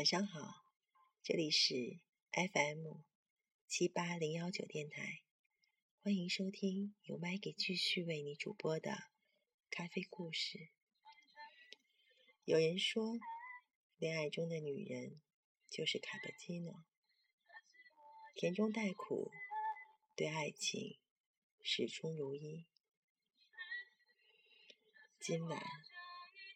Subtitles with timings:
[0.00, 0.64] 晚上好，
[1.22, 1.98] 这里是
[2.32, 3.02] FM
[3.68, 5.20] 七八零幺九电台，
[6.02, 9.10] 欢迎收听由 Maggie 继续为你主播的
[9.70, 10.70] 咖啡故事。
[12.46, 13.18] 有人说，
[13.98, 15.20] 恋爱中的女人
[15.68, 16.82] 就是卡布基诺，
[18.34, 19.30] 甜中带苦，
[20.16, 20.98] 对爱情
[21.62, 22.64] 始终如一。
[25.20, 25.62] 今晚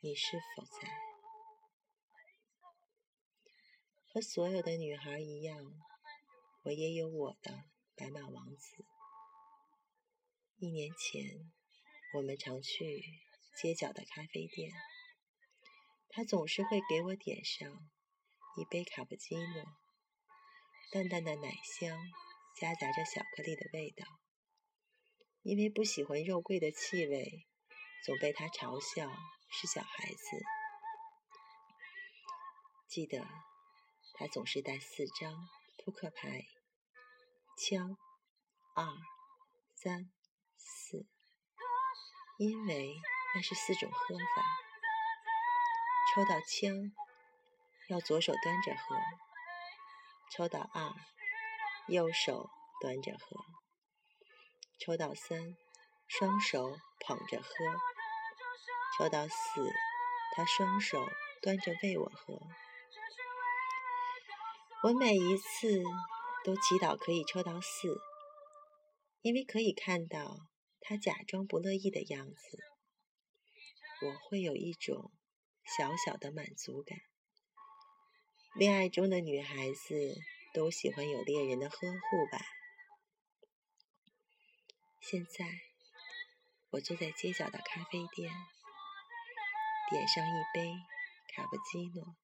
[0.00, 1.13] 你是否在？
[4.14, 5.58] 和所有的女孩一样，
[6.62, 7.64] 我也有我的
[7.96, 8.84] 白马王子。
[10.58, 11.52] 一年前，
[12.14, 13.02] 我们常去
[13.60, 14.72] 街角的咖啡店，
[16.10, 17.68] 他总是会给我点上
[18.56, 19.64] 一杯卡布奇诺，
[20.92, 21.98] 淡淡的奶香
[22.60, 24.06] 夹杂着巧克力的味道。
[25.42, 27.48] 因为不喜欢肉桂的气味。
[28.04, 29.10] 总被他嘲笑
[29.48, 30.42] 是小孩子。
[32.86, 33.26] 记得
[34.16, 36.46] 他总是带四张扑克牌，
[37.58, 37.96] 枪
[38.74, 38.86] 二
[39.74, 40.10] 三
[40.56, 41.04] 四，
[42.38, 42.94] 因为
[43.34, 44.24] 那是四种喝法。
[46.14, 46.92] 抽到枪
[47.88, 48.96] 要左手端着喝，
[50.30, 50.94] 抽到二
[51.88, 52.48] 右手
[52.80, 53.44] 端着喝，
[54.78, 55.56] 抽到三
[56.06, 57.48] 双手捧着喝。
[58.96, 59.68] 抽到四，
[60.36, 61.04] 他双手
[61.42, 62.40] 端着喂我喝。
[64.84, 65.82] 我每一次
[66.44, 67.88] 都祈祷可以抽到四，
[69.22, 70.40] 因为可以看到
[70.78, 72.58] 他假装不乐意的样子，
[74.02, 75.10] 我会有一种
[75.64, 76.98] 小小的满足感。
[78.54, 80.18] 恋爱中的女孩子
[80.52, 82.44] 都喜欢有恋人的呵护吧？
[85.00, 85.46] 现在
[86.72, 88.30] 我坐在街角的咖啡店。
[89.90, 90.72] 点上一杯
[91.34, 92.16] 卡布奇诺，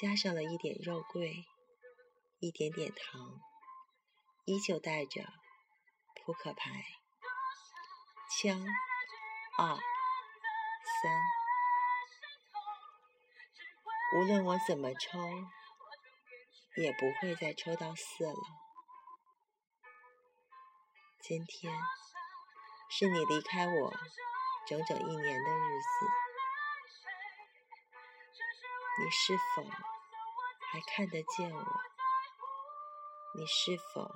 [0.00, 1.44] 加上了一点肉桂，
[2.38, 3.38] 一点点糖，
[4.46, 5.20] 依旧带着
[6.14, 6.86] 扑克牌，
[8.30, 8.64] 枪
[9.58, 9.76] 二
[11.02, 11.12] 三，
[14.16, 15.18] 无论我怎么抽，
[16.78, 18.40] 也不会再抽到四了。
[21.20, 21.74] 今天
[22.88, 23.92] 是你离开我
[24.66, 26.29] 整整一年的日子。
[29.02, 31.64] 你是否还看得见我？
[33.34, 34.10] 你是否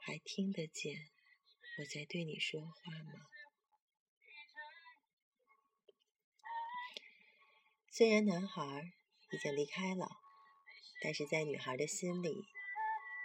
[0.00, 1.10] 还听得见
[1.78, 3.26] 我在对你说话吗？
[7.90, 8.92] 虽然男孩
[9.32, 10.08] 已经离开了，
[11.02, 12.44] 但是在女孩的心里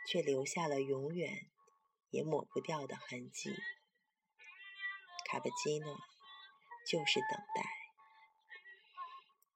[0.07, 1.51] 却留下了永远
[2.09, 3.55] 也抹不掉的痕迹。
[5.29, 5.95] 卡布奇诺
[6.89, 7.63] 就是等待，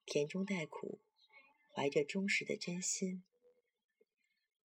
[0.05, 1.01] 甜中带苦。
[1.79, 3.23] 怀着忠实的真心，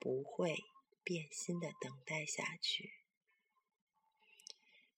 [0.00, 0.64] 不会
[1.04, 3.04] 变心的等待下去。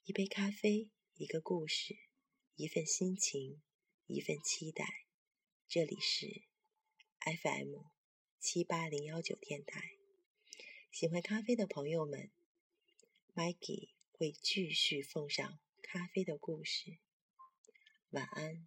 [0.05, 1.99] 一杯咖啡，一个故事，
[2.55, 3.61] 一份心情，
[4.07, 5.05] 一份期待。
[5.69, 6.45] 这里是
[7.21, 7.83] FM
[8.41, 9.99] 七八零幺九电台。
[10.91, 12.31] 喜欢咖啡的朋友们
[13.35, 16.97] ，Maggie 会继续奉上咖啡的故事。
[18.09, 18.67] 晚安。